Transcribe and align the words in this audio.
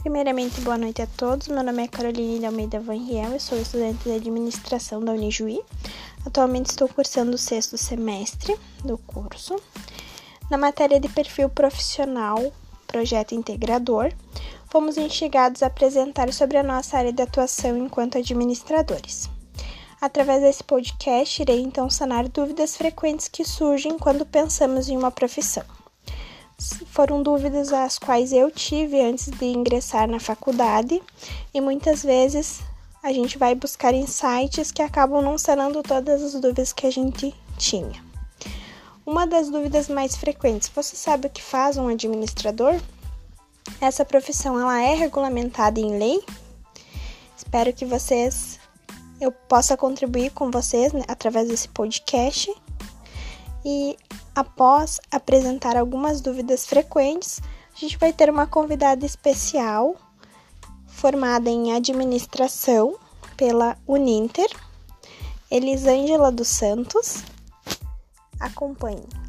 Primeiramente, 0.00 0.62
boa 0.62 0.78
noite 0.78 1.02
a 1.02 1.06
todos. 1.06 1.48
Meu 1.48 1.62
nome 1.62 1.84
é 1.84 1.86
Caroline 1.86 2.38
de 2.38 2.46
Almeida 2.46 2.80
Van 2.80 2.94
Riel, 2.94 3.32
eu 3.32 3.40
sou 3.40 3.60
estudante 3.60 4.04
de 4.04 4.12
administração 4.12 5.04
da 5.04 5.12
Unijuí. 5.12 5.60
Atualmente 6.24 6.70
estou 6.70 6.88
cursando 6.88 7.34
o 7.34 7.38
sexto 7.38 7.76
semestre 7.76 8.56
do 8.82 8.96
curso. 8.96 9.60
Na 10.50 10.56
matéria 10.56 10.98
de 10.98 11.06
perfil 11.10 11.50
profissional, 11.50 12.50
projeto 12.86 13.34
integrador, 13.34 14.10
fomos 14.70 14.96
enxergados 14.96 15.62
a 15.62 15.66
apresentar 15.66 16.32
sobre 16.32 16.56
a 16.56 16.62
nossa 16.62 16.96
área 16.96 17.12
de 17.12 17.20
atuação 17.20 17.76
enquanto 17.76 18.16
administradores. 18.16 19.28
Através 20.00 20.40
desse 20.40 20.64
podcast, 20.64 21.42
irei 21.42 21.60
então 21.60 21.90
sanar 21.90 22.26
dúvidas 22.26 22.74
frequentes 22.74 23.28
que 23.28 23.44
surgem 23.44 23.98
quando 23.98 24.24
pensamos 24.24 24.88
em 24.88 24.96
uma 24.96 25.10
profissão 25.10 25.79
foram 26.86 27.22
dúvidas 27.22 27.72
as 27.72 27.98
quais 27.98 28.32
eu 28.32 28.50
tive 28.50 29.00
antes 29.00 29.28
de 29.30 29.46
ingressar 29.46 30.08
na 30.08 30.20
faculdade 30.20 31.02
e 31.54 31.60
muitas 31.60 32.02
vezes 32.02 32.60
a 33.02 33.12
gente 33.12 33.38
vai 33.38 33.54
buscar 33.54 33.94
sites 34.06 34.70
que 34.70 34.82
acabam 34.82 35.22
não 35.22 35.38
sanando 35.38 35.82
todas 35.82 36.22
as 36.22 36.32
dúvidas 36.34 36.72
que 36.72 36.86
a 36.86 36.90
gente 36.90 37.34
tinha. 37.56 38.04
Uma 39.06 39.26
das 39.26 39.48
dúvidas 39.48 39.88
mais 39.88 40.16
frequentes: 40.16 40.70
você 40.74 40.94
sabe 40.94 41.26
o 41.26 41.30
que 41.30 41.42
faz 41.42 41.76
um 41.76 41.88
administrador? 41.88 42.78
Essa 43.80 44.04
profissão 44.04 44.58
ela 44.60 44.80
é 44.82 44.94
regulamentada 44.94 45.80
em 45.80 45.98
lei? 45.98 46.22
Espero 47.36 47.72
que 47.72 47.86
vocês 47.86 48.60
eu 49.20 49.30
possa 49.30 49.76
contribuir 49.76 50.30
com 50.30 50.50
vocês 50.50 50.92
né, 50.92 51.02
através 51.06 51.48
desse 51.48 51.68
podcast. 51.68 52.52
E 53.64 53.96
Após 54.34 55.00
apresentar 55.10 55.76
algumas 55.76 56.20
dúvidas 56.20 56.64
frequentes, 56.64 57.40
a 57.74 57.78
gente 57.78 57.98
vai 57.98 58.12
ter 58.12 58.30
uma 58.30 58.46
convidada 58.46 59.04
especial 59.04 59.96
formada 60.86 61.48
em 61.48 61.72
administração 61.72 62.96
pela 63.36 63.76
Uninter, 63.86 64.48
Elisângela 65.50 66.30
dos 66.30 66.48
Santos. 66.48 67.24
Acompanhe. 68.38 69.19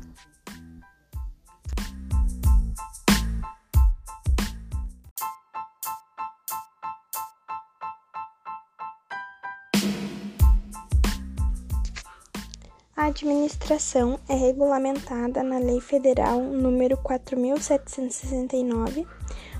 Administração 13.21 14.19
é 14.27 14.33
regulamentada 14.33 15.43
na 15.43 15.59
Lei 15.59 15.79
Federal 15.79 16.39
nº 16.39 16.97
4769, 16.97 19.05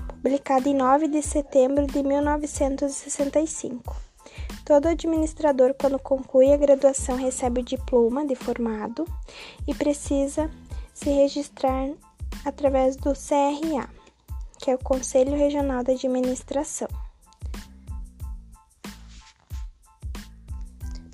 publicada 0.08 0.68
em 0.68 0.74
9 0.74 1.06
de 1.06 1.22
setembro 1.22 1.86
de 1.86 2.02
1965. 2.02 3.94
Todo 4.64 4.88
administrador, 4.88 5.76
quando 5.80 6.00
conclui 6.00 6.52
a 6.52 6.56
graduação, 6.56 7.16
recebe 7.16 7.60
o 7.60 7.64
diploma 7.64 8.26
de 8.26 8.34
formado 8.34 9.06
e 9.66 9.72
precisa 9.72 10.50
se 10.92 11.10
registrar 11.10 11.90
através 12.44 12.96
do 12.96 13.12
CRA, 13.12 13.88
que 14.58 14.72
é 14.72 14.74
o 14.74 14.78
Conselho 14.78 15.36
Regional 15.36 15.84
da 15.84 15.92
Administração. 15.92 16.88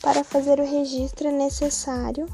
Para 0.09 0.25
fazer 0.25 0.59
o 0.59 0.65
registro 0.65 1.29
é 1.29 1.31
necessário. 1.31 2.27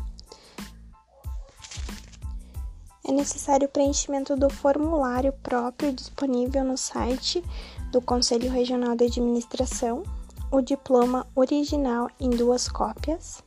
É 3.04 3.10
necessário 3.10 3.66
o 3.66 3.68
preenchimento 3.68 4.36
do 4.36 4.48
formulário 4.48 5.32
próprio 5.42 5.92
disponível 5.92 6.62
no 6.62 6.78
site 6.78 7.42
do 7.90 8.00
Conselho 8.00 8.48
Regional 8.48 8.94
de 8.94 9.06
Administração, 9.06 10.04
o 10.52 10.60
diploma 10.60 11.26
original 11.34 12.08
em 12.20 12.30
duas 12.30 12.68
cópias, 12.68 13.42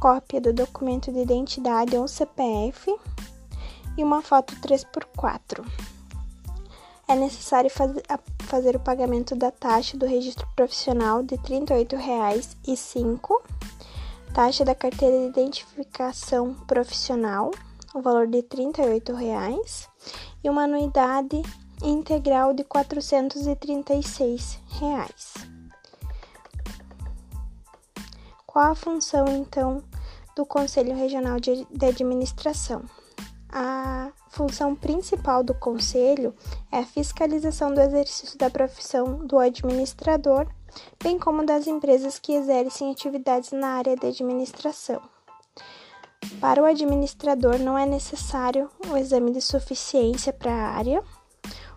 cópia 0.00 0.40
do 0.40 0.52
documento 0.52 1.12
de 1.12 1.20
identidade 1.20 1.96
ou 1.96 2.08
CPF 2.08 2.92
e 3.96 4.02
uma 4.02 4.20
foto 4.20 4.52
3x4 4.56 5.64
é 7.08 7.16
necessário 7.16 7.70
faz, 7.70 7.92
fazer 8.40 8.76
o 8.76 8.80
pagamento 8.80 9.34
da 9.34 9.50
taxa 9.50 9.96
do 9.96 10.06
registro 10.06 10.46
profissional 10.54 11.22
de 11.22 11.36
R$ 11.36 11.42
38,05, 11.42 13.42
taxa 14.34 14.64
da 14.64 14.74
carteira 14.74 15.18
de 15.18 15.26
identificação 15.26 16.54
profissional, 16.66 17.50
o 17.94 18.02
valor 18.02 18.26
de 18.26 18.38
R$ 18.38 18.42
38,00 18.42 19.88
e 20.44 20.50
uma 20.50 20.64
anuidade 20.64 21.40
integral 21.82 22.52
de 22.52 22.64
436 22.64 24.58
reais. 24.78 25.34
Qual 28.46 28.72
a 28.72 28.74
função 28.74 29.26
então 29.28 29.82
do 30.36 30.44
Conselho 30.44 30.94
Regional 30.94 31.40
de 31.40 31.66
Administração? 31.86 32.82
A 33.50 34.12
função 34.28 34.74
principal 34.74 35.42
do 35.42 35.54
Conselho 35.54 36.34
é 36.70 36.80
a 36.80 36.84
fiscalização 36.84 37.72
do 37.72 37.80
exercício 37.80 38.36
da 38.36 38.50
profissão 38.50 39.26
do 39.26 39.38
administrador, 39.38 40.46
bem 41.02 41.18
como 41.18 41.46
das 41.46 41.66
empresas 41.66 42.18
que 42.18 42.34
exercem 42.34 42.90
atividades 42.90 43.52
na 43.52 43.68
área 43.68 43.96
de 43.96 44.06
administração. 44.06 45.00
Para 46.40 46.62
o 46.62 46.66
administrador, 46.66 47.58
não 47.58 47.78
é 47.78 47.86
necessário 47.86 48.70
o 48.90 48.96
exame 48.96 49.32
de 49.32 49.40
suficiência 49.40 50.32
para 50.32 50.52
a 50.52 50.76
área. 50.76 51.02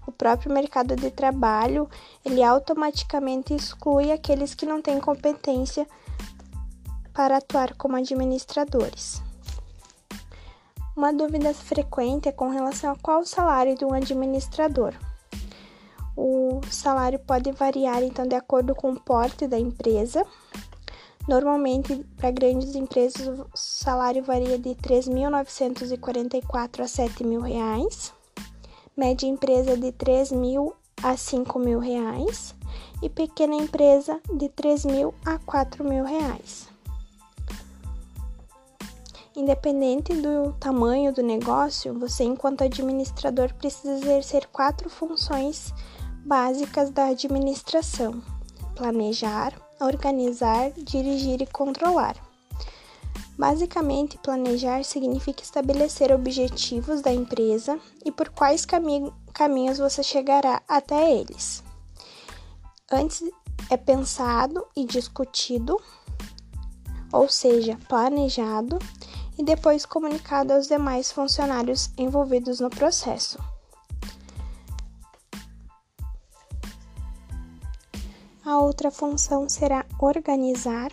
O 0.05 0.11
próprio 0.11 0.51
mercado 0.51 0.95
de 0.95 1.09
trabalho 1.09 1.89
ele 2.25 2.43
automaticamente 2.43 3.53
exclui 3.53 4.11
aqueles 4.11 4.53
que 4.53 4.65
não 4.65 4.81
têm 4.81 4.99
competência 4.99 5.87
para 7.13 7.37
atuar 7.37 7.75
como 7.75 7.95
administradores. 7.95 9.21
Uma 10.95 11.11
dúvida 11.13 11.53
frequente 11.53 12.27
é 12.27 12.33
com 12.33 12.49
relação 12.49 12.91
a 12.91 12.97
qual 12.97 13.21
o 13.21 13.25
salário 13.25 13.77
de 13.77 13.85
um 13.85 13.93
administrador. 13.93 14.93
O 16.17 16.59
salário 16.69 17.17
pode 17.19 17.49
variar 17.53 18.03
então 18.03 18.27
de 18.27 18.35
acordo 18.35 18.75
com 18.75 18.91
o 18.91 18.99
porte 18.99 19.47
da 19.47 19.57
empresa. 19.57 20.25
Normalmente, 21.27 22.03
para 22.17 22.31
grandes 22.31 22.75
empresas, 22.75 23.39
o 23.39 23.47
salário 23.55 24.21
varia 24.21 24.57
de 24.57 24.69
R$ 24.69 24.75
3.944 24.75 26.81
a 26.81 26.85
7.000 26.85 27.41
reais, 27.41 28.13
média 28.97 29.27
empresa 29.27 29.77
de 29.77 29.87
R$ 29.87 29.93
3.000 29.93 30.73
a 31.03 31.13
5.000 31.13 31.79
reais, 31.79 32.55
e 33.01 33.09
pequena 33.09 33.55
empresa 33.55 34.19
de 34.27 34.45
R$ 34.45 34.53
3.000 34.57 35.13
a 35.25 35.33
R$ 35.33 35.39
4.000. 35.45 36.70
Independente 39.33 40.13
do 40.13 40.51
tamanho 40.59 41.13
do 41.13 41.23
negócio, 41.23 41.97
você, 41.97 42.25
enquanto 42.25 42.65
administrador, 42.65 43.53
precisa 43.53 43.93
exercer 43.93 44.45
quatro 44.47 44.89
funções 44.89 45.73
básicas 46.25 46.89
da 46.89 47.05
administração: 47.05 48.21
planejar, 48.75 49.53
organizar, 49.79 50.71
dirigir 50.71 51.41
e 51.41 51.45
controlar. 51.45 52.17
Basicamente, 53.37 54.17
planejar 54.17 54.83
significa 54.83 55.41
estabelecer 55.41 56.11
objetivos 56.11 57.01
da 57.01 57.13
empresa 57.13 57.79
e 58.03 58.11
por 58.11 58.29
quais 58.29 58.65
cami 58.65 59.11
caminhos 59.33 59.77
você 59.77 60.03
chegará 60.03 60.61
até 60.67 61.09
eles. 61.09 61.63
Antes 62.91 63.23
é 63.69 63.77
pensado 63.77 64.67
e 64.75 64.83
discutido, 64.83 65.81
ou 67.13 67.29
seja, 67.29 67.79
planejado 67.87 68.77
e 69.37 69.43
depois 69.43 69.85
comunicado 69.85 70.53
aos 70.53 70.67
demais 70.67 71.11
funcionários 71.11 71.89
envolvidos 71.97 72.59
no 72.59 72.69
processo. 72.69 73.39
A 78.43 78.57
outra 78.57 78.91
função 78.91 79.47
será 79.47 79.85
organizar, 79.99 80.91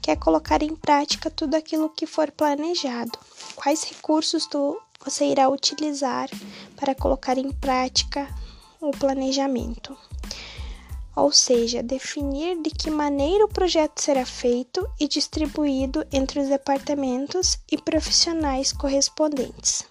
que 0.00 0.10
é 0.10 0.16
colocar 0.16 0.62
em 0.62 0.76
prática 0.76 1.30
tudo 1.30 1.54
aquilo 1.54 1.90
que 1.90 2.06
for 2.06 2.30
planejado. 2.30 3.18
Quais 3.56 3.82
recursos 3.84 4.46
tu, 4.46 4.80
você 5.04 5.24
irá 5.24 5.48
utilizar 5.48 6.28
para 6.76 6.94
colocar 6.94 7.38
em 7.38 7.50
prática 7.52 8.28
o 8.80 8.90
planejamento? 8.90 9.96
Ou 11.16 11.32
seja, 11.32 11.82
definir 11.82 12.60
de 12.60 12.68
que 12.68 12.90
maneira 12.90 13.46
o 13.46 13.48
projeto 13.48 14.00
será 14.00 14.26
feito 14.26 14.86
e 15.00 15.08
distribuído 15.08 16.06
entre 16.12 16.38
os 16.38 16.48
departamentos 16.48 17.58
e 17.72 17.78
profissionais 17.78 18.70
correspondentes. 18.70 19.86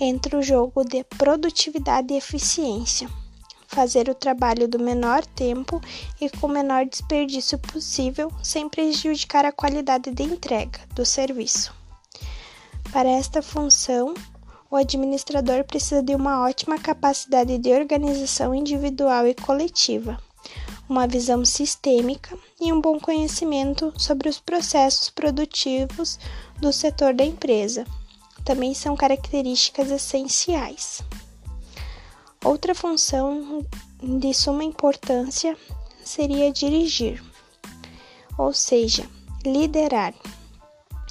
Entre 0.00 0.36
o 0.36 0.42
jogo 0.42 0.84
de 0.84 1.02
produtividade 1.02 2.14
e 2.14 2.16
eficiência, 2.16 3.10
fazer 3.66 4.08
o 4.08 4.14
trabalho 4.14 4.68
do 4.68 4.78
menor 4.78 5.26
tempo 5.26 5.80
e 6.20 6.30
com 6.30 6.46
o 6.46 6.50
menor 6.50 6.86
desperdício 6.86 7.58
possível, 7.58 8.32
sem 8.42 8.68
prejudicar 8.68 9.44
a 9.44 9.52
qualidade 9.52 10.12
de 10.12 10.22
entrega 10.22 10.80
do 10.94 11.04
serviço. 11.04 11.74
Para 12.92 13.08
esta 13.08 13.42
função, 13.42 14.14
o 14.70 14.76
administrador 14.76 15.64
precisa 15.64 16.02
de 16.02 16.14
uma 16.14 16.42
ótima 16.46 16.78
capacidade 16.78 17.58
de 17.58 17.72
organização 17.72 18.54
individual 18.54 19.26
e 19.26 19.34
coletiva, 19.34 20.16
uma 20.88 21.08
visão 21.08 21.44
sistêmica 21.44 22.38
e 22.60 22.72
um 22.72 22.80
bom 22.80 22.98
conhecimento 23.00 23.92
sobre 23.98 24.28
os 24.28 24.38
processos 24.38 25.10
produtivos 25.10 26.18
do 26.60 26.72
setor 26.72 27.12
da 27.14 27.24
empresa. 27.24 27.84
Também 28.44 28.72
são 28.72 28.96
características 28.96 29.90
essenciais. 29.90 31.02
Outra 32.44 32.74
função 32.74 33.66
de 34.02 34.32
suma 34.32 34.64
importância 34.64 35.56
seria 36.04 36.50
dirigir, 36.52 37.22
ou 38.38 38.52
seja, 38.52 39.04
liderar. 39.44 40.14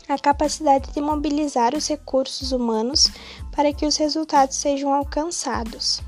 A 0.07 0.17
capacidade 0.17 0.91
de 0.91 1.00
mobilizar 1.00 1.75
os 1.75 1.88
recursos 1.88 2.51
humanos 2.51 3.11
para 3.59 3.73
que 3.73 3.85
os 3.85 3.97
resultados 3.97 4.56
sejam 4.56 4.94
alcançados. 4.94 6.01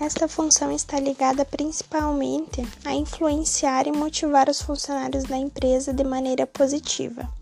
Esta 0.00 0.26
função 0.26 0.72
está 0.72 0.98
ligada 0.98 1.44
principalmente 1.44 2.66
a 2.84 2.92
influenciar 2.92 3.86
e 3.86 3.92
motivar 3.92 4.48
os 4.50 4.60
funcionários 4.60 5.22
da 5.22 5.36
empresa 5.36 5.94
de 5.94 6.02
maneira 6.02 6.48
positiva. 6.48 7.32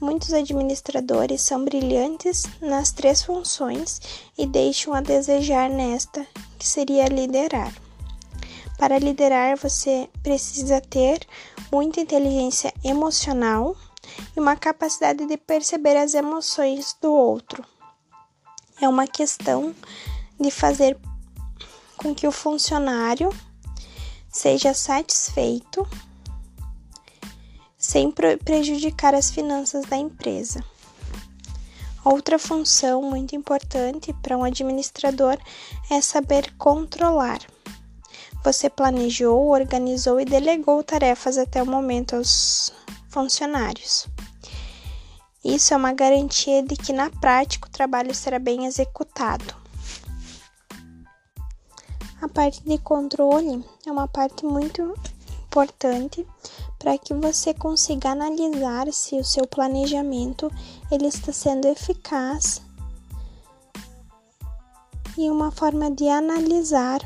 Muitos 0.00 0.32
administradores 0.32 1.42
são 1.42 1.66
brilhantes 1.66 2.44
nas 2.58 2.92
três 2.92 3.22
funções 3.22 4.00
e 4.38 4.46
deixam 4.46 4.94
a 4.94 5.02
desejar 5.02 5.68
nesta, 5.68 6.26
que 6.58 6.66
seria 6.66 7.08
liderar. 7.08 7.74
Para 8.78 8.98
liderar, 8.98 9.58
você 9.58 10.08
precisa 10.22 10.80
ter 10.80 11.20
muita 11.70 12.00
inteligência 12.00 12.72
emocional 12.82 13.76
e 14.36 14.40
uma 14.40 14.56
capacidade 14.56 15.26
de 15.26 15.36
perceber 15.36 15.96
as 15.96 16.14
emoções 16.14 16.96
do 17.00 17.12
outro. 17.12 17.64
É 18.80 18.88
uma 18.88 19.06
questão 19.06 19.74
de 20.40 20.50
fazer 20.50 20.98
com 21.96 22.14
que 22.14 22.26
o 22.26 22.32
funcionário 22.32 23.30
seja 24.28 24.74
satisfeito 24.74 25.86
sem 27.78 28.12
prejudicar 28.44 29.14
as 29.14 29.30
finanças 29.30 29.84
da 29.84 29.96
empresa. 29.96 30.64
Outra 32.04 32.38
função 32.38 33.02
muito 33.02 33.36
importante 33.36 34.12
para 34.14 34.36
um 34.36 34.42
administrador 34.42 35.38
é 35.90 36.00
saber 36.00 36.52
controlar. 36.56 37.40
Você 38.44 38.68
planejou, 38.68 39.48
organizou 39.48 40.20
e 40.20 40.24
delegou 40.24 40.82
tarefas 40.82 41.38
até 41.38 41.62
o 41.62 41.66
momento 41.66 42.16
aos 42.16 42.72
funcionários. 43.12 44.08
Isso 45.44 45.74
é 45.74 45.76
uma 45.76 45.92
garantia 45.92 46.62
de 46.62 46.76
que 46.76 46.92
na 46.92 47.10
prática 47.10 47.68
o 47.68 47.70
trabalho 47.70 48.14
será 48.14 48.38
bem 48.38 48.64
executado. 48.66 49.54
A 52.20 52.28
parte 52.28 52.62
de 52.62 52.78
controle 52.78 53.64
é 53.86 53.90
uma 53.90 54.08
parte 54.08 54.46
muito 54.46 54.94
importante 55.44 56.26
para 56.78 56.96
que 56.96 57.12
você 57.12 57.52
consiga 57.52 58.10
analisar 58.10 58.90
se 58.92 59.16
o 59.16 59.24
seu 59.24 59.46
planejamento 59.46 60.50
ele 60.90 61.06
está 61.06 61.32
sendo 61.32 61.66
eficaz 61.66 62.62
e 65.18 65.28
uma 65.28 65.50
forma 65.50 65.90
de 65.90 66.08
analisar 66.08 67.00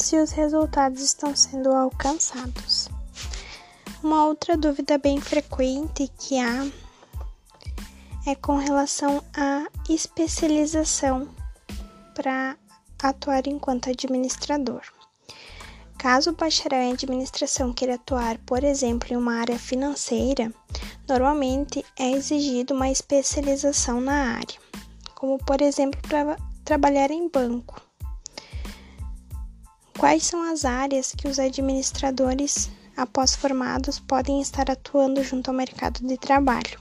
se 0.00 0.16
os 0.16 0.30
resultados 0.30 1.02
estão 1.02 1.36
sendo 1.36 1.70
alcançados. 1.70 2.88
Uma 4.02 4.24
outra 4.24 4.56
dúvida 4.56 4.96
bem 4.96 5.20
frequente 5.20 6.10
que 6.18 6.38
há 6.38 6.66
é 8.26 8.34
com 8.34 8.56
relação 8.56 9.22
à 9.34 9.66
especialização 9.88 11.28
para 12.14 12.56
atuar 13.02 13.46
enquanto 13.46 13.90
administrador. 13.90 14.82
Caso 15.98 16.30
o 16.30 16.34
bacharel 16.34 16.80
em 16.80 16.92
administração 16.92 17.72
queira 17.74 17.96
atuar, 17.96 18.38
por 18.38 18.64
exemplo, 18.64 19.12
em 19.12 19.16
uma 19.16 19.34
área 19.34 19.58
financeira, 19.58 20.50
normalmente 21.06 21.84
é 21.98 22.10
exigido 22.12 22.72
uma 22.72 22.90
especialização 22.90 24.00
na 24.00 24.36
área, 24.36 24.58
como 25.14 25.36
por 25.38 25.60
exemplo 25.60 26.00
para 26.08 26.38
trabalhar 26.64 27.10
em 27.10 27.28
banco. 27.28 27.89
Quais 30.00 30.22
são 30.22 30.42
as 30.50 30.64
áreas 30.64 31.12
que 31.14 31.28
os 31.28 31.38
administradores, 31.38 32.70
após 32.96 33.34
formados, 33.34 34.00
podem 34.00 34.40
estar 34.40 34.70
atuando 34.70 35.22
junto 35.22 35.48
ao 35.48 35.54
mercado 35.54 36.00
de 36.00 36.16
trabalho? 36.16 36.80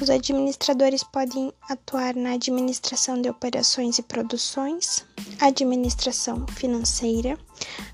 Os 0.00 0.10
administradores 0.10 1.04
podem 1.04 1.52
atuar 1.68 2.16
na 2.16 2.32
administração 2.32 3.22
de 3.22 3.30
operações 3.30 4.00
e 4.00 4.02
produções, 4.02 5.06
administração 5.40 6.44
financeira, 6.48 7.38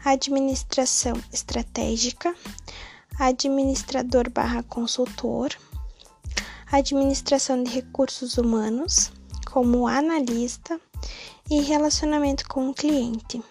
administração 0.03 1.13
estratégica, 1.31 2.35
administrador 3.21 4.31
barra 4.31 4.63
consultor, 4.63 5.51
administração 6.73 7.63
de 7.63 7.71
recursos 7.71 8.39
humanos, 8.39 9.13
como 9.53 9.87
analista 9.87 10.81
e 11.51 11.61
relacionamento 11.61 12.49
com 12.49 12.71
o 12.71 12.75
cliente. 12.75 13.43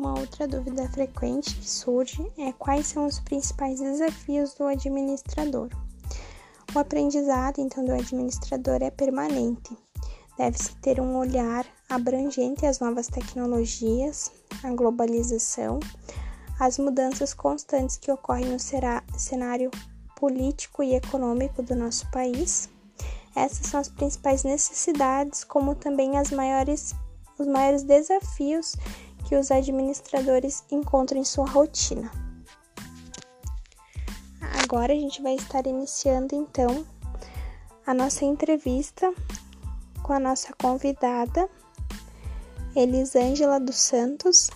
Uma 0.00 0.18
outra 0.18 0.48
dúvida 0.48 0.88
frequente 0.88 1.54
que 1.56 1.68
surge 1.68 2.26
é 2.38 2.54
quais 2.54 2.86
são 2.86 3.04
os 3.04 3.20
principais 3.20 3.80
desafios 3.80 4.54
do 4.54 4.64
administrador. 4.64 5.68
O 6.74 6.78
aprendizado, 6.78 7.58
então, 7.58 7.84
do 7.84 7.92
administrador 7.92 8.78
é 8.80 8.90
permanente. 8.90 9.76
Deve-se 10.38 10.74
ter 10.76 11.02
um 11.02 11.18
olhar 11.18 11.66
abrangente 11.86 12.64
às 12.64 12.80
novas 12.80 13.08
tecnologias, 13.08 14.32
à 14.64 14.70
globalização, 14.70 15.78
às 16.58 16.78
mudanças 16.78 17.34
constantes 17.34 17.98
que 17.98 18.10
ocorrem 18.10 18.46
no 18.46 18.58
cenário 18.58 19.70
político 20.16 20.82
e 20.82 20.94
econômico 20.94 21.62
do 21.62 21.76
nosso 21.76 22.10
país. 22.10 22.70
Essas 23.36 23.66
são 23.66 23.78
as 23.78 23.90
principais 23.90 24.44
necessidades, 24.44 25.44
como 25.44 25.74
também 25.74 26.16
as 26.16 26.30
maiores, 26.30 26.94
os 27.38 27.46
maiores 27.46 27.82
desafios 27.82 28.74
que 29.30 29.36
os 29.36 29.52
administradores 29.52 30.64
encontram 30.72 31.20
em 31.20 31.24
sua 31.24 31.48
rotina. 31.48 32.10
Agora 34.60 34.92
a 34.92 34.96
gente 34.96 35.22
vai 35.22 35.36
estar 35.36 35.68
iniciando 35.68 36.34
então 36.34 36.84
a 37.86 37.94
nossa 37.94 38.24
entrevista 38.24 39.14
com 40.02 40.12
a 40.12 40.18
nossa 40.18 40.52
convidada, 40.60 41.48
Elisângela 42.74 43.60
dos 43.60 43.76
Santos, 43.76 44.50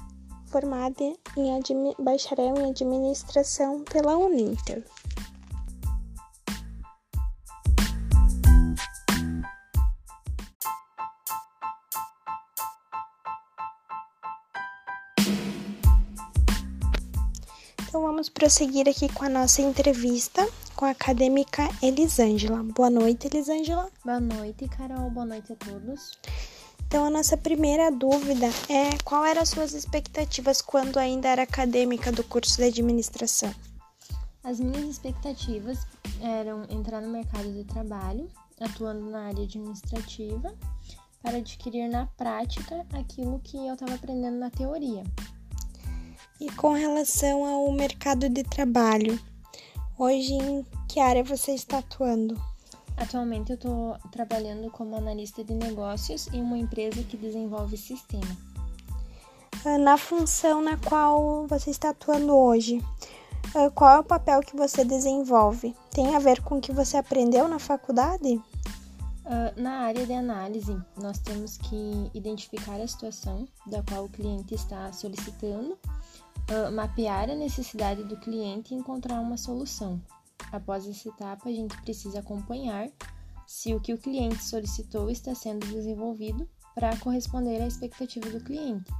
formada 0.46 1.04
em 1.36 1.94
bacharel 2.00 2.56
em 2.56 2.70
administração 2.70 3.84
pela 3.84 4.16
Uninter. 4.16 4.84
Vamos 18.24 18.28
prosseguir 18.28 18.88
aqui 18.88 19.12
com 19.12 19.24
a 19.24 19.28
nossa 19.28 19.60
entrevista 19.60 20.48
com 20.74 20.86
a 20.86 20.90
acadêmica 20.90 21.68
Elisângela. 21.82 22.62
Boa 22.62 22.88
noite, 22.88 23.26
Elisângela. 23.26 23.90
Boa 24.02 24.18
noite, 24.18 24.66
Carol. 24.66 25.10
Boa 25.10 25.26
noite 25.26 25.52
a 25.52 25.56
todos. 25.56 26.12
Então 26.86 27.04
a 27.04 27.10
nossa 27.10 27.36
primeira 27.36 27.90
dúvida 27.90 28.46
é 28.70 28.96
qual 29.04 29.26
eram 29.26 29.42
as 29.42 29.50
suas 29.50 29.74
expectativas 29.74 30.62
quando 30.62 30.96
ainda 30.96 31.28
era 31.28 31.42
acadêmica 31.42 32.10
do 32.10 32.24
curso 32.24 32.56
de 32.56 32.64
administração? 32.64 33.54
As 34.42 34.58
minhas 34.58 34.84
expectativas 34.84 35.86
eram 36.22 36.64
entrar 36.70 37.02
no 37.02 37.10
mercado 37.10 37.52
de 37.52 37.64
trabalho, 37.64 38.30
atuando 38.58 39.10
na 39.10 39.26
área 39.26 39.44
administrativa, 39.44 40.54
para 41.22 41.38
adquirir 41.38 41.90
na 41.90 42.06
prática 42.06 42.86
aquilo 42.94 43.38
que 43.40 43.56
eu 43.56 43.74
estava 43.74 43.94
aprendendo 43.94 44.38
na 44.38 44.48
teoria. 44.48 45.04
E 46.40 46.50
com 46.50 46.72
relação 46.72 47.44
ao 47.44 47.70
mercado 47.70 48.28
de 48.28 48.42
trabalho, 48.42 49.20
hoje 49.96 50.32
em 50.32 50.66
que 50.88 50.98
área 50.98 51.22
você 51.22 51.52
está 51.52 51.78
atuando? 51.78 52.36
Atualmente 52.96 53.50
eu 53.50 53.54
estou 53.54 53.96
trabalhando 54.10 54.68
como 54.70 54.96
analista 54.96 55.44
de 55.44 55.54
negócios 55.54 56.26
em 56.32 56.42
uma 56.42 56.58
empresa 56.58 57.04
que 57.04 57.16
desenvolve 57.16 57.76
sistema. 57.76 58.36
Ah, 59.64 59.78
na 59.78 59.96
função 59.96 60.60
na 60.60 60.76
qual 60.76 61.46
você 61.46 61.70
está 61.70 61.90
atuando 61.90 62.34
hoje, 62.34 62.84
ah, 63.54 63.70
qual 63.70 63.96
é 63.96 64.00
o 64.00 64.04
papel 64.04 64.40
que 64.40 64.56
você 64.56 64.84
desenvolve? 64.84 65.74
Tem 65.92 66.16
a 66.16 66.18
ver 66.18 66.42
com 66.42 66.58
o 66.58 66.60
que 66.60 66.72
você 66.72 66.96
aprendeu 66.96 67.46
na 67.46 67.60
faculdade? 67.60 68.42
Uh, 69.24 69.58
na 69.58 69.78
área 69.84 70.04
de 70.04 70.12
análise, 70.12 70.76
nós 71.00 71.18
temos 71.18 71.56
que 71.56 72.10
identificar 72.12 72.78
a 72.80 72.86
situação 72.86 73.48
da 73.66 73.82
qual 73.82 74.04
o 74.04 74.08
cliente 74.08 74.54
está 74.54 74.92
solicitando 74.92 75.78
uh, 76.50 76.72
mapear 76.72 77.30
a 77.30 77.34
necessidade 77.34 78.04
do 78.04 78.16
cliente 78.16 78.74
e 78.74 78.76
encontrar 78.76 79.20
uma 79.20 79.36
solução. 79.36 80.00
Após 80.52 80.86
essa 80.86 81.08
etapa, 81.08 81.48
a 81.48 81.52
gente 81.52 81.76
precisa 81.82 82.20
acompanhar 82.20 82.88
se 83.46 83.74
o 83.74 83.80
que 83.80 83.92
o 83.92 83.98
cliente 83.98 84.42
solicitou 84.42 85.10
está 85.10 85.34
sendo 85.34 85.66
desenvolvido 85.66 86.48
para 86.74 86.96
corresponder 86.96 87.62
à 87.62 87.66
expectativa 87.66 88.28
do 88.30 88.40
cliente. 88.40 88.90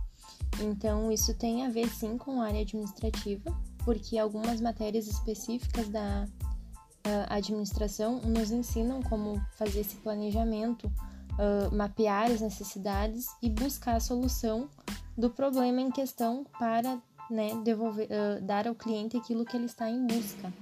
Então, 0.60 1.10
isso 1.10 1.34
tem 1.34 1.66
a 1.66 1.70
ver 1.70 1.88
sim 1.88 2.16
com 2.16 2.40
a 2.40 2.46
área 2.46 2.60
administrativa, 2.60 3.50
porque 3.84 4.16
algumas 4.16 4.60
matérias 4.60 5.06
específicas 5.06 5.88
da 5.88 6.26
uh, 6.26 7.26
administração 7.28 8.20
nos 8.20 8.50
ensinam 8.50 9.02
como 9.02 9.40
fazer 9.56 9.80
esse 9.80 9.96
planejamento, 9.96 10.86
uh, 10.86 11.74
mapear 11.74 12.30
as 12.30 12.40
necessidades 12.40 13.26
e 13.42 13.50
buscar 13.50 13.96
a 13.96 14.00
solução 14.00 14.68
do 15.16 15.30
problema 15.30 15.80
em 15.80 15.90
questão 15.90 16.44
para 16.58 17.00
né, 17.30 17.54
devolver, 17.64 18.08
uh, 18.08 18.40
dar 18.42 18.66
ao 18.68 18.74
cliente 18.74 19.16
aquilo 19.16 19.44
que 19.44 19.56
ele 19.56 19.66
está 19.66 19.88
em 19.88 20.06
busca. 20.06 20.52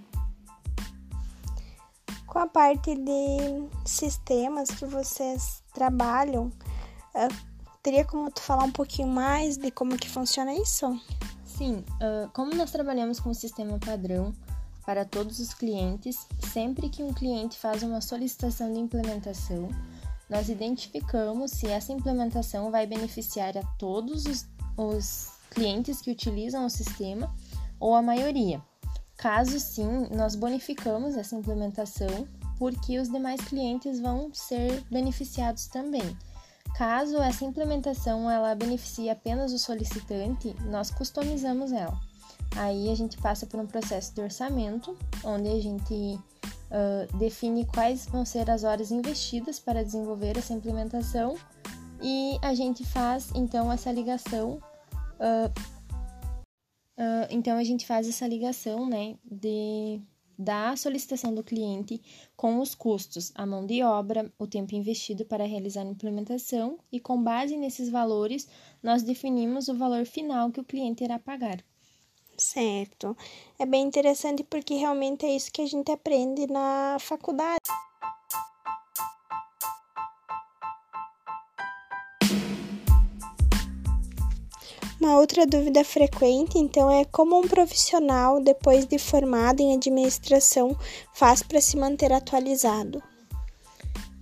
Com 2.26 2.38
a 2.38 2.47
parte 2.47 2.95
de 2.95 3.69
sistemas 3.85 4.71
que 4.71 4.87
vocês 4.87 5.62
trabalham, 5.75 6.50
teria 7.83 8.04
como 8.04 8.31
tu 8.31 8.40
falar 8.40 8.64
um 8.64 8.71
pouquinho 8.71 9.09
mais 9.09 9.57
de 9.57 9.71
como 9.71 9.99
que 9.99 10.09
funciona 10.09 10.54
isso? 10.54 10.99
Sim, 11.45 11.85
uh, 12.00 12.31
como 12.33 12.54
nós 12.54 12.71
trabalhamos 12.71 13.21
com 13.21 13.31
o 13.31 13.35
sistema 13.35 13.78
padrão 13.78 14.33
para 14.87 15.04
todos 15.04 15.38
os 15.38 15.52
clientes, 15.52 16.26
sempre 16.52 16.88
que 16.88 17.02
um 17.02 17.12
cliente 17.12 17.59
faz 17.59 17.83
uma 17.83 18.00
solicitação 18.00 18.73
de 18.73 18.78
implementação, 18.78 19.69
nós 20.28 20.49
identificamos 20.49 21.50
se 21.50 21.66
essa 21.66 21.92
implementação 21.92 22.71
vai 22.71 22.87
beneficiar 22.87 23.57
a 23.57 23.62
todos 23.78 24.25
os, 24.25 24.47
os 24.76 25.28
clientes 25.53 26.01
que 26.01 26.11
utilizam 26.11 26.67
o 26.67 26.71
sistema 26.71 27.35
ou 27.79 27.95
a 27.95 28.03
maioria. 28.03 28.61
Caso 29.17 29.61
sim, 29.61 30.09
nós 30.11 30.35
bonificamos 30.35 31.17
essa 31.17 31.37
implementação 31.37 32.27
porque 32.59 32.99
os 32.99 33.09
demais 33.09 33.41
clientes 33.41 34.01
vão 34.01 34.31
ser 34.33 34.83
beneficiados 34.91 35.67
também. 35.67 36.17
Caso 36.77 37.19
essa 37.19 37.45
implementação 37.45 38.31
ela 38.31 38.55
beneficie 38.55 39.11
apenas 39.11 39.53
o 39.53 39.59
solicitante, 39.59 40.55
nós 40.65 40.91
customizamos 40.91 41.73
ela. 41.73 41.99
Aí 42.57 42.91
a 42.91 42.95
gente 42.95 43.17
passa 43.19 43.47
por 43.47 43.61
um 43.61 43.67
processo 43.67 44.15
de 44.15 44.21
orçamento, 44.21 44.97
onde 45.25 45.49
a 45.49 45.61
gente 45.61 45.95
uh, 45.95 47.17
define 47.19 47.67
quais 47.67 48.07
vão 48.07 48.25
ser 48.25 48.51
as 48.51 48.65
horas 48.65 48.91
investidas 48.91 49.59
para 49.59 49.85
desenvolver 49.85 50.37
essa 50.37 50.53
implementação 50.53 51.37
e 52.03 52.39
a 52.43 52.55
gente 52.55 52.85
faz 52.85 53.31
então 53.35 53.71
essa 53.71 53.93
ligação. 53.93 54.61
Uh, 55.23 55.52
então 57.31 57.57
a 57.57 57.64
gente 57.64 57.87
faz 57.87 58.09
essa 58.09 58.26
ligação, 58.26 58.88
né, 58.88 59.17
de 59.25 60.00
da 60.38 60.75
solicitação 60.76 61.33
do 61.33 61.45
cliente 61.45 62.02
com 62.37 62.59
os 62.59 62.75
custos, 62.75 63.31
a 63.35 63.47
mão 63.47 63.64
de 63.64 63.83
obra, 63.83 64.33
o 64.37 64.47
tempo 64.47 64.75
investido 64.75 65.25
para 65.25 65.47
realizar 65.47 65.83
a 65.83 65.91
implementação 65.91 66.79
e, 66.91 66.99
com 66.99 67.23
base 67.23 67.57
nesses 67.57 67.88
valores, 67.88 68.49
nós 68.83 69.05
definimos 69.05 69.69
o 69.69 69.75
valor 69.75 70.05
final 70.05 70.50
que 70.50 70.61
o 70.61 70.64
cliente 70.64 71.05
irá 71.05 71.19
pagar. 71.19 71.62
Certo. 72.37 73.17
É 73.59 73.64
bem 73.64 73.87
interessante 73.87 74.43
porque 74.43 74.75
realmente 74.75 75.25
é 75.25 75.37
isso 75.37 75.52
que 75.52 75.62
a 75.62 75.67
gente 75.67 75.93
aprende 75.93 76.49
na 76.49 76.97
faculdade. 76.99 77.61
Uma 85.03 85.19
outra 85.19 85.45
dúvida 85.45 85.83
frequente, 85.85 86.57
então, 86.57 86.89
é 86.89 87.05
como 87.05 87.37
um 87.37 87.49
profissional, 87.49 88.41
depois 88.41 88.87
de 88.87 89.01
formado 89.01 89.59
em 89.59 89.75
administração, 89.75 90.79
faz 91.13 91.43
para 91.43 91.61
se 91.61 91.77
manter 91.77 92.13
atualizado? 92.13 93.03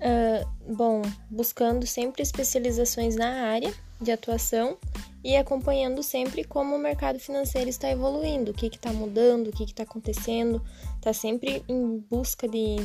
Uh, 0.01 0.75
bom, 0.75 1.03
buscando 1.31 1.87
sempre 1.87 2.23
especializações 2.23 3.15
na 3.15 3.43
área 3.51 3.71
de 4.01 4.11
atuação 4.11 4.79
e 5.23 5.37
acompanhando 5.37 6.03
sempre 6.03 6.45
como 6.45 6.77
o 6.77 6.79
mercado 6.79 7.19
financeiro 7.19 7.69
está 7.69 7.91
evoluindo, 7.91 8.53
o 8.53 8.55
que 8.55 8.69
está 8.69 8.91
mudando, 8.91 9.49
o 9.49 9.53
que 9.53 9.65
está 9.65 9.83
acontecendo, 9.83 10.63
está 10.97 11.13
sempre 11.13 11.63
em 11.69 11.99
busca 12.11 12.49
de 12.49 12.77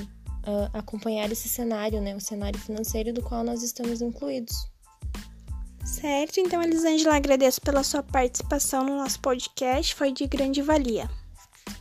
uh, 0.45 0.69
acompanhar 0.73 1.31
esse 1.31 1.47
cenário, 1.47 2.01
né, 2.01 2.13
o 2.13 2.19
cenário 2.19 2.59
financeiro 2.59 3.13
do 3.13 3.21
qual 3.21 3.41
nós 3.41 3.63
estamos 3.63 4.01
incluídos. 4.01 4.74
Certo, 5.85 6.39
então 6.39 6.61
Elisângela, 6.61 7.15
agradeço 7.15 7.61
pela 7.61 7.83
sua 7.83 8.01
participação 8.01 8.83
no 8.83 8.97
nosso 8.97 9.19
podcast, 9.19 9.93
foi 9.93 10.11
de 10.11 10.25
grande 10.25 10.61
valia. 10.61 11.09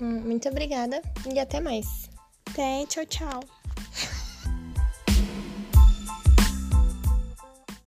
Hum, 0.00 0.20
muito 0.20 0.48
obrigada 0.48 1.00
e 1.32 1.38
até 1.38 1.60
mais. 1.60 1.86
Até, 2.46 2.84
tchau, 2.86 3.06
tchau. 3.06 3.40